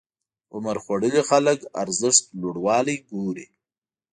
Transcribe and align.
عمرخوړلي 0.55 1.21
خلک 1.29 1.59
ارزښت 1.83 2.23
لوړوالی 2.41 2.95
ګوري. 3.11 3.47